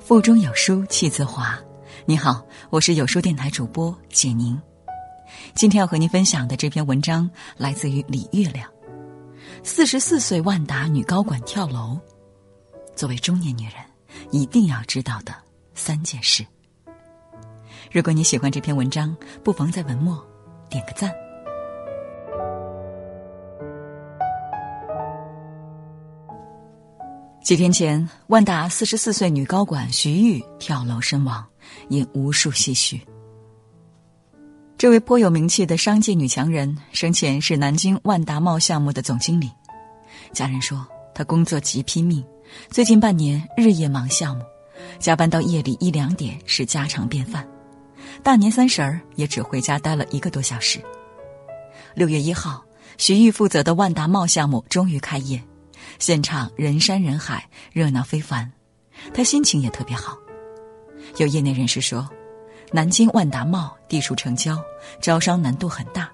[0.00, 1.56] 腹中有书气自华。
[2.06, 4.60] 你好，我是有书电台主播简宁。
[5.54, 8.68] 今天要和您分享的这篇文章来自于李月亮。
[9.62, 11.98] 四十四岁万达女高管跳楼，
[12.96, 13.74] 作为中年女人，
[14.32, 15.34] 一定要知道的
[15.74, 16.44] 三件事。
[17.92, 19.14] 如果你喜欢这篇文章，
[19.44, 20.18] 不妨在文末
[20.68, 21.12] 点个赞。
[27.50, 31.44] 几天前，万达四十四岁女高管徐玉跳楼身亡，
[31.88, 33.00] 引无数唏嘘。
[34.78, 39.50] 这位颇有名气的商界女强人，生前是南京万达茂项目的总经理。
[40.32, 42.24] 家人说，她工作极拼命，
[42.68, 44.44] 最近半年日夜忙项目，
[45.00, 47.44] 加班到夜里一两点是家常便饭。
[48.22, 50.80] 大年三十儿也只回家待了一个多小时。
[51.96, 52.64] 六月一号，
[52.96, 55.42] 徐玉负责的万达茂项目终于开业。
[55.98, 58.50] 现场人山人海，热闹非凡，
[59.12, 60.16] 他心情也特别好。
[61.16, 62.08] 有业内人士说，
[62.72, 64.62] 南京万达茂地处城郊，
[65.00, 66.10] 招商难度很大，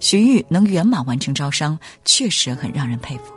[0.00, 3.32] 徐玉能圆满完成招商，确实很让人佩服。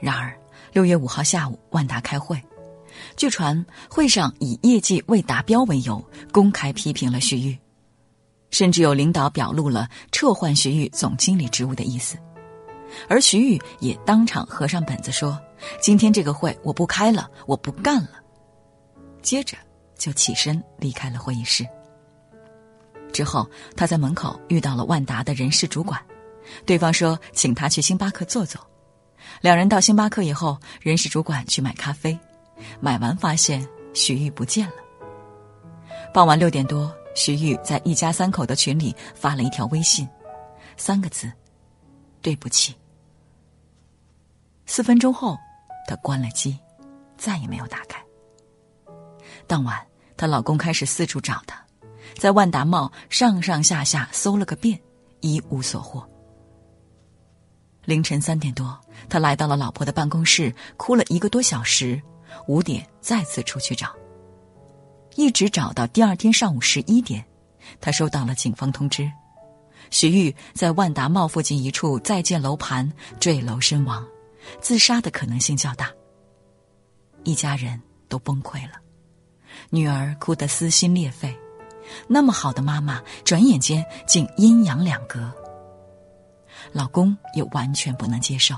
[0.00, 0.36] 然而，
[0.72, 2.42] 六月五号下午，万达开会，
[3.16, 7.56] 据传会上以业绩未达标为由，公开批评了徐玉，
[8.50, 12.18] 甚至有领导表露了撤换徐玉总经理职务的意思。
[13.08, 15.38] 而徐玉也当场合上本子说
[15.80, 18.22] ：“今天这个会我不开了，我不干了。”
[19.22, 19.56] 接着
[19.96, 21.66] 就起身离开了会议室。
[23.12, 26.00] 之后，他在门口遇到了万达的人事主管，
[26.66, 28.60] 对方说请他去星巴克坐坐。
[29.40, 32.18] 两人到星巴克以后，人事主管去买咖啡，
[32.80, 34.74] 买完发现徐玉不见了。
[36.12, 40.08] 傍晚六点多，徐玉在一家三口的群里发了一条微信，
[40.76, 41.30] 三个字
[42.24, 42.74] ：“对不起。”
[44.66, 45.38] 四分钟后，
[45.86, 46.58] 她关了机，
[47.16, 48.02] 再也没有打开。
[49.46, 49.86] 当晚，
[50.16, 51.62] 她老公开始四处找她，
[52.18, 54.80] 在万达茂上上下下搜了个遍，
[55.20, 56.04] 一无所获。
[57.84, 58.80] 凌晨三点多，
[59.10, 62.00] 他来到了老婆的办公室，哭了一个多小时。
[62.48, 63.94] 五点再次出去找，
[65.14, 67.24] 一直找到第二天上午十一点，
[67.80, 69.08] 他收到了警方通知：
[69.90, 74.06] 徐玉在万达茂附近一处在建楼盘坠楼身亡。
[74.60, 75.90] 自杀的可能性较大。
[77.22, 78.74] 一家人都崩溃了，
[79.70, 81.34] 女儿哭得撕心裂肺，
[82.06, 85.32] 那么好的妈妈，转眼间竟阴阳两隔。
[86.72, 88.54] 老公也完全不能接受，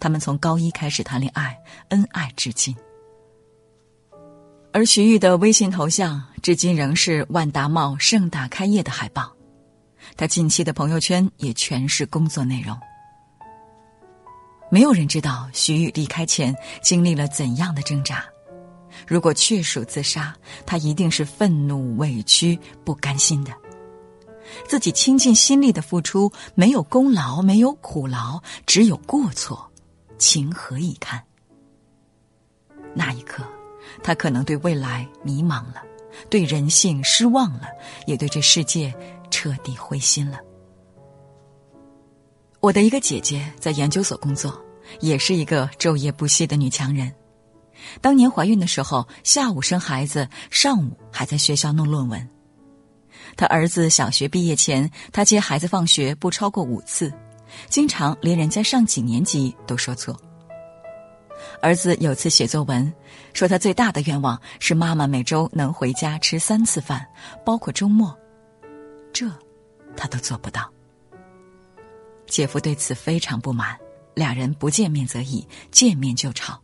[0.00, 1.58] 他们从高一开始谈恋爱，
[1.90, 2.74] 恩爱至今。
[4.72, 9.30] 而徐玉的微信头像至今仍是万达茂盛大开业的海报，
[10.16, 12.78] 他近期的朋友圈也全是工作内容。
[14.70, 18.24] 没有人知道徐玉离开前经历了怎样的挣扎。
[19.06, 20.34] 如果确属自杀，
[20.66, 23.52] 他一定是愤怒、委屈、不甘心的。
[24.66, 29.70] 自己倾尽心力的付出，没有功劳，没有苦劳，只有过错，
[30.18, 31.22] 情何以堪？
[32.94, 33.44] 那一刻，
[34.02, 35.82] 他可能对未来迷茫了，
[36.28, 37.68] 对人性失望了，
[38.06, 38.94] 也对这世界
[39.42, 40.38] 彻底灰心了。
[42.60, 44.56] 我的一个姐姐在研究所工作，
[45.00, 47.12] 也是一个昼夜不息的女强人。
[48.00, 52.28] 当年怀孕的时候，下午生孩子，上午还在学校弄论文。
[53.36, 57.12] 她儿子小学毕业前，她接孩子放学不超过五次，
[57.68, 60.16] 经常连人家上几年级都说错。
[61.60, 62.94] 儿子有次写作文，
[63.32, 67.04] 说他最大的愿望是妈妈每周能回家吃三次饭，
[67.44, 68.16] 包括周末。
[69.12, 69.30] 这，
[69.96, 70.70] 他都做不到。
[72.26, 73.78] 姐夫对此非常不满，
[74.14, 76.60] 俩人不见面则已，见面就吵。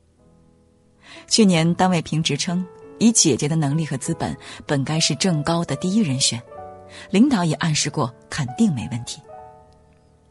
[1.27, 2.65] 去年单位评职称，
[2.99, 6.43] 以姐姐的能力和资本，本该是正高的第一人选，
[7.11, 9.21] 领导也暗示过肯定没问题。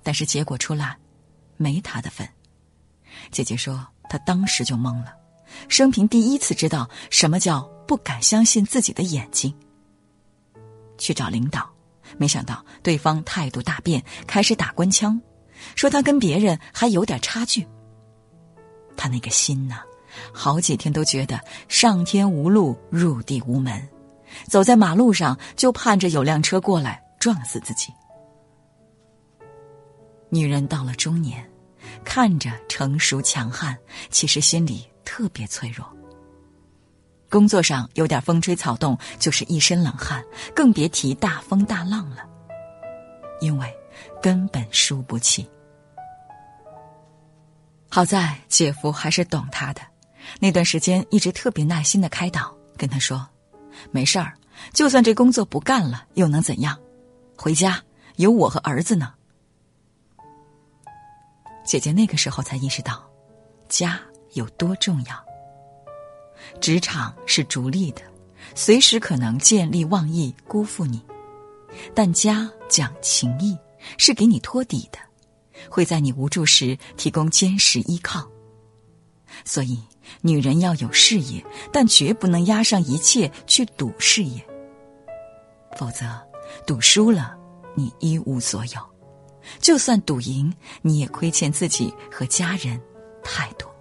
[0.02, 0.98] 但是结果出来，
[1.56, 2.28] 没他的份。
[3.32, 5.14] 姐姐说，她当时就懵了，
[5.68, 9.54] 生平第一次知道什么叫不敢相信自己的眼睛。
[10.98, 11.77] 去找领导。
[12.18, 15.20] 没想到对方态度大变，开始打官腔，
[15.76, 17.68] 说他跟别人还有点差距。
[18.96, 19.82] 他那个心呐，
[20.34, 23.88] 好几天都觉得上天无路，入地无门，
[24.48, 27.94] 走在马路上就盼着有辆车过来撞死自己。
[30.30, 31.50] 女人到了中年，
[32.04, 33.78] 看着成熟强悍，
[34.10, 35.97] 其实心里特别脆弱。
[37.30, 40.24] 工作上有点风吹草动，就是一身冷汗，
[40.56, 42.26] 更别提大风大浪了。
[43.40, 43.74] 因为
[44.22, 45.48] 根本输不起。
[47.90, 49.82] 好在姐夫还是懂他的，
[50.40, 53.28] 那段时间一直特别耐心的开导，跟他说
[53.92, 54.34] ：“没事儿，
[54.74, 56.78] 就算这工作不干了，又能怎样？
[57.38, 57.82] 回家
[58.16, 59.14] 有我和儿子呢。”
[61.64, 63.08] 姐姐那个时候才意识到，
[63.70, 64.00] 家
[64.34, 65.27] 有多重要。
[66.60, 68.02] 职场是逐利的，
[68.56, 71.00] 随时可能见利忘义，辜负你；
[71.94, 73.58] 但家讲情义，
[73.98, 74.98] 是给你托底的，
[75.70, 78.28] 会在你无助时提供坚实依靠。
[79.46, 79.80] 所以，
[80.22, 84.44] 女人要有事业，但绝不能压上一切去赌事业。
[85.78, 86.06] 否则，
[86.66, 87.38] 赌输了，
[87.76, 88.82] 你一无所有；
[89.60, 90.52] 就算赌赢，
[90.82, 92.82] 你也亏欠自己和家人
[93.24, 93.72] 太多。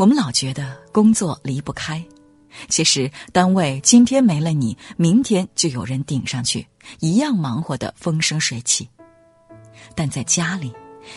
[0.00, 2.02] 我们老觉得工作离不开，
[2.70, 6.66] 其实单位今天没了你，明天就有人顶上去，
[7.00, 8.88] 一样忙活的风生水起。
[9.94, 10.72] 但在家里，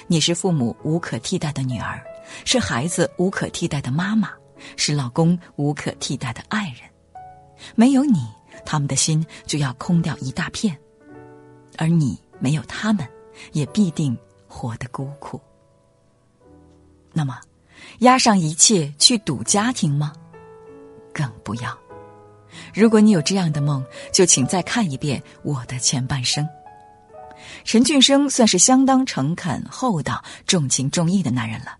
[0.06, 2.04] 你是父母无可替代的女儿，
[2.44, 4.34] 是孩子无可替代的妈妈，
[4.76, 6.80] 是老公无可替代的爱人。
[7.76, 8.20] 没有你，
[8.66, 10.76] 他们的心就要空掉一大片；
[11.78, 13.08] 而你没有他们，
[13.54, 15.40] 也必定活得孤苦。
[17.14, 17.40] 那么。
[18.00, 20.14] 押上一切去赌家庭吗？
[21.14, 21.78] 更不要。
[22.74, 26.44] 如果你有这样的梦，就请再看一遍《我的前半生》。
[27.64, 31.78] 陈俊生算是相当诚恳、厚道、重情重义的男人了。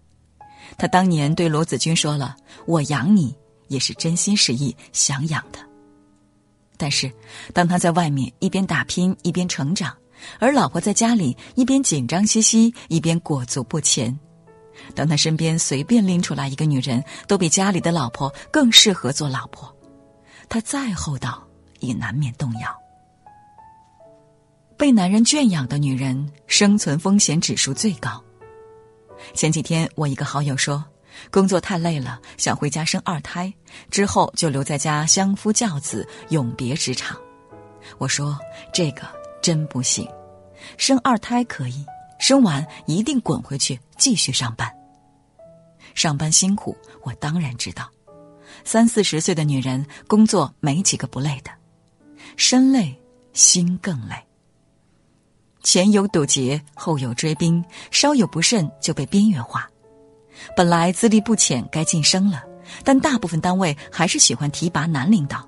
[0.78, 2.36] 他当年对罗子君说了
[2.66, 3.36] ：“我养你，
[3.68, 5.60] 也是真心实意想养的。”
[6.78, 7.12] 但是，
[7.54, 9.96] 当他在外面一边打拼一边成长，
[10.40, 14.18] 而老婆在家里一边紧张兮兮一边裹足不前。
[14.96, 19.74] 当他身边随便拎出来一个女人，都比家里的老婆更适合做老婆，
[20.50, 21.46] 他再厚道
[21.80, 22.76] 也难免动摇。
[24.78, 28.22] 被男人圈养的女人，生存风险指数最高。
[29.34, 30.84] 前几天我一个好友说，
[31.32, 33.54] 工作太累了，想回家生二胎，
[33.90, 37.18] 之后就留在家相夫教子，永别职场。
[37.98, 38.38] 我说
[38.74, 39.04] 这个
[39.42, 40.08] 真不行，
[40.78, 41.86] 生二胎可以。
[42.24, 44.74] 生完一定滚回去继续上班。
[45.94, 47.92] 上班辛苦，我当然知道。
[48.64, 51.52] 三四十岁的女人工作没几个不累的，
[52.38, 52.98] 身累
[53.34, 54.16] 心更累。
[55.64, 57.62] 前有堵截，后有追兵，
[57.92, 59.70] 稍有不慎就被边缘化。
[60.56, 62.42] 本来资历不浅，该晋升了，
[62.86, 65.46] 但大部分单位还是喜欢提拔男领导。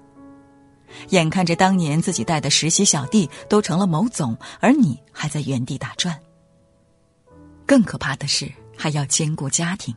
[1.11, 6.19] 眼看着当年自己带的实习小弟都成了某总，而你还在原地打转。
[7.65, 9.95] 更可怕的是，还要兼顾家庭，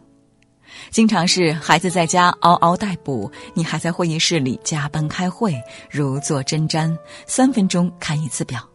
[0.90, 5.54] 经常是孩子在家嗷嗷待哺，你还在会议室里加班开会，
[5.90, 8.66] 如坐针毡，三分钟看一次表，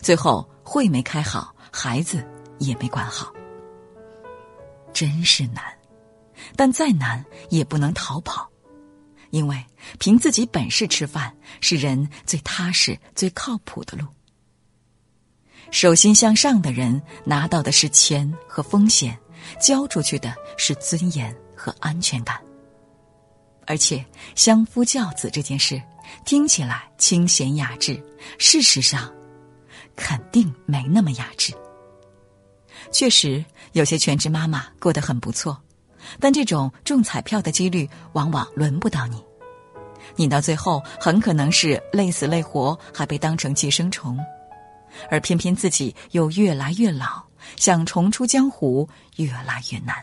[0.00, 2.26] 最后会没开好，孩子
[2.58, 3.32] 也没管好，
[4.92, 5.62] 真是难。
[6.56, 8.48] 但再难也不能逃跑，
[9.30, 9.64] 因为
[9.98, 14.06] 凭自己本事吃饭是人最踏实、最靠谱的路。
[15.70, 19.18] 手心向上的人拿到的是钱和风险，
[19.60, 22.40] 交出去的是尊严和安全感。
[23.66, 25.80] 而且相夫教子这件事
[26.24, 28.00] 听起来清闲雅致，
[28.38, 29.12] 事实上
[29.96, 31.52] 肯定没那么雅致。
[32.92, 35.60] 确实，有些全职妈妈过得很不错，
[36.20, 39.24] 但这种中彩票的几率往往轮不到你，
[40.14, 44.18] 你到最后很可能是累死累活，还被当成寄生虫。
[45.10, 47.22] 而偏偏自己又越来越老，
[47.56, 49.96] 想重出江湖越来越难。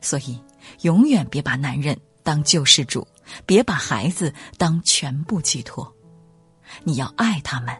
[0.00, 0.42] 所以，
[0.82, 3.06] 永远别把男人当救世主，
[3.46, 5.90] 别把孩子当全部寄托。
[6.82, 7.74] 你要爱他们，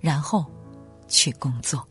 [0.00, 0.44] 然后
[1.08, 1.86] 去工作。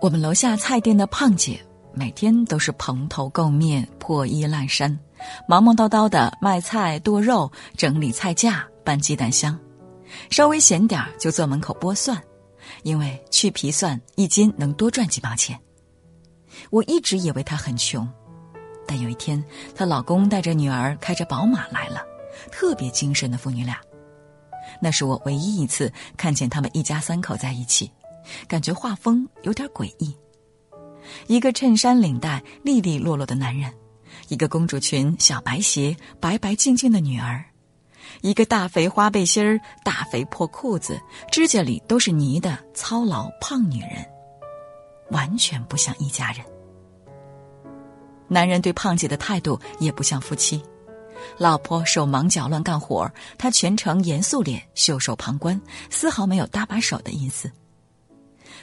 [0.00, 1.60] 我们楼下菜店的胖姐，
[1.98, 4.96] 每天都是蓬头垢面、破衣烂衫。
[5.48, 9.58] 忙忙叨叨的卖菜、剁肉、整理菜架、搬鸡蛋箱，
[10.30, 12.16] 稍微闲点儿就坐门口剥蒜，
[12.84, 15.58] 因为去皮蒜一斤能多赚几毛钱。
[16.70, 18.08] 我一直以为她很穷，
[18.86, 19.42] 但有一天，
[19.74, 22.00] 她老公带着女儿开着宝马来了，
[22.52, 23.76] 特别精神的父女俩。
[24.80, 27.90] 那是我唯一一次看见他们一家三口在一起，
[28.46, 30.16] 感觉画风有点诡异。
[31.26, 33.72] 一个衬衫领带利利落落的男人。
[34.28, 37.44] 一个公主裙、小白鞋、白白净净的女儿，
[38.20, 41.00] 一个大肥花背心儿、大肥破裤子、
[41.30, 44.04] 指甲里都是泥的操劳胖女人，
[45.10, 46.44] 完全不像一家人。
[48.26, 50.62] 男人对胖姐的态度也不像夫妻，
[51.38, 57.50] 老婆手忙脚乱干活他全程严肃脸、袖手旁观，丝毫没有搭把手的意思。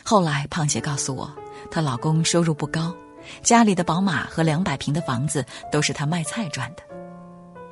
[0.04, 1.34] 后来胖姐告诉我，
[1.70, 2.96] 她老公收入不高，
[3.42, 6.84] 家里的宝马和两百平的房子都是他卖菜赚的，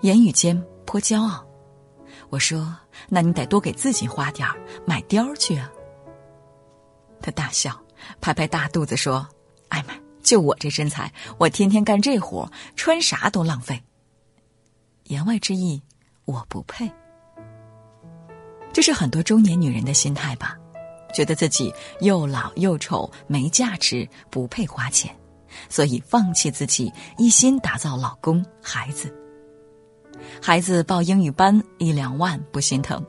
[0.01, 1.45] 言语间颇骄傲。
[2.29, 2.75] 我说
[3.09, 5.69] ：“那你得多给自己花点儿，买貂去啊。”
[7.21, 7.79] 他大笑，
[8.19, 9.27] 拍拍大肚子说
[9.69, 13.81] ：“哎妈，就我这身材，我天天干这活，穿啥都浪费。”
[15.05, 15.81] 言外之意，
[16.25, 16.91] 我不配。
[18.71, 20.57] 这是很多中年女人的心态吧？
[21.13, 25.15] 觉得自己又老又丑，没价值，不配花钱，
[25.69, 29.13] 所以放弃自己，一心打造老公、孩子。
[30.41, 33.05] 孩子报英语班一两万不心疼，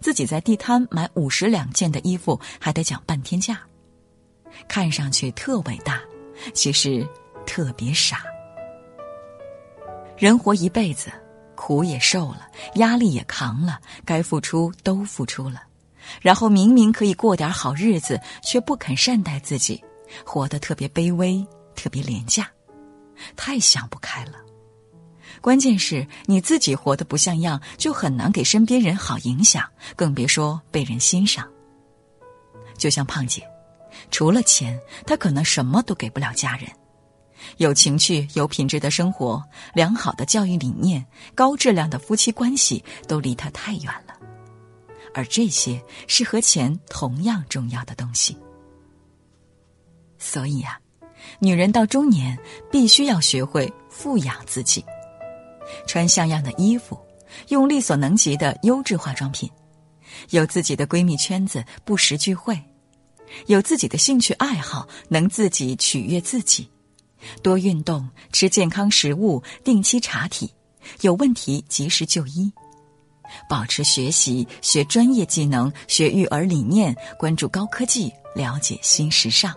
[0.00, 3.60] 自己在地摊买五十两件的衣服还得讲半天价，
[4.66, 6.00] 看上去特伟大，
[6.52, 7.06] 其实
[7.44, 8.22] 特别傻。
[10.16, 11.10] 人活一辈子，
[11.56, 12.46] 苦也受了，
[12.76, 15.62] 压力也扛了，该付出都付出了，
[16.20, 19.82] 然后明明可以过点好日子，却不肯善待自己，
[20.24, 21.44] 活得特别卑微，
[21.74, 22.50] 特别廉价，
[23.36, 24.32] 太想不开了。
[25.40, 31.46] 关键是你自己活得不像样，就很难给身边人好影响，更别说被人欣赏。
[32.76, 33.46] 就像胖姐，
[34.10, 36.68] 除了钱，她可能什么都给不了家人。
[37.58, 39.42] 有情趣、有品质的生活、
[39.74, 44.03] 良好的教育理念、高质量的夫妻关系，都离她太远了。
[45.14, 48.36] 而这些是和钱同样重要的东西。
[50.18, 50.78] 所以啊，
[51.38, 52.38] 女人到中年，
[52.70, 54.84] 必须要学会富养自己。
[55.86, 56.98] 穿像样的衣服，
[57.48, 59.50] 用力所能及的优质化妆品，
[60.30, 62.62] 有自己的闺蜜圈子，不时聚会，
[63.46, 66.68] 有自己的兴趣爱好，能自己取悦自己，
[67.42, 70.52] 多运动，吃健康食物，定期查体，
[71.00, 72.52] 有问题及时就医，
[73.48, 79.54] 保持学习，学专业技能，学育儿理念，关注高科技，了解新时尚。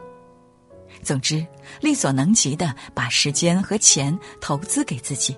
[1.03, 1.45] 总之，
[1.79, 5.37] 力所能及的把时间和钱投资给自己。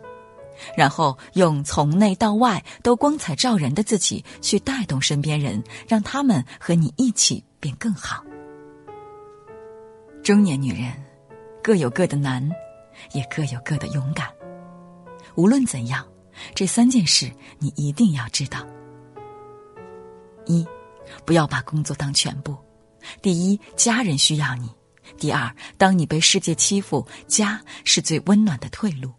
[0.75, 8.23] 然后用从内到外都光彩照人的自己去带动身边人，让他们和你一起变更好。
[10.21, 10.91] 中年女人
[11.63, 12.49] 各有各的难，
[13.13, 14.27] 也各有各的勇敢。
[15.35, 16.05] 无论怎样，
[16.53, 18.65] 这三件事你一定要知道：
[20.45, 20.65] 一，
[21.25, 22.53] 不要把工作当全部；
[23.21, 24.67] 第一，家人需要你；
[25.17, 29.11] 第二，当你被世界欺负，家是最温暖的退路。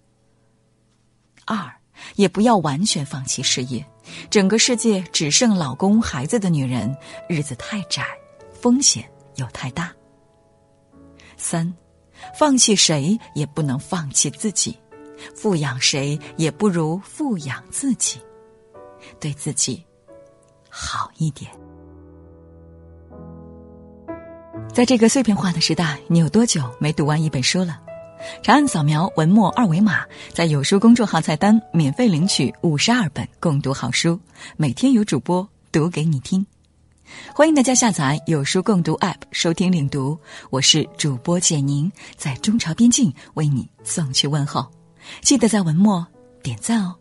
[1.47, 1.73] 二，
[2.17, 3.85] 也不要完全放弃事业。
[4.29, 6.97] 整个世界只剩老公孩子的女人，
[7.29, 8.05] 日子太窄，
[8.53, 9.93] 风险又太大。
[11.37, 11.73] 三，
[12.37, 14.77] 放弃谁也不能放弃自己，
[15.35, 18.21] 富养谁也不如富养自己，
[19.19, 19.85] 对自己
[20.69, 21.51] 好一点。
[24.73, 27.81] 在这个碎片化的时代，你有多久没读完一本书了？
[28.43, 34.21] 长按扫描文末二维码，在有书公众号菜单免费领取五十二本共读好书，
[34.57, 36.47] 每天有主播读给你听。
[37.35, 40.17] 欢迎大家下载有书共读 App 收听领读，
[40.51, 44.80] 我是主播简宁，在中朝边境为你送去问候。
[45.23, 46.07] 记得在文末
[46.43, 47.00] 点赞哦。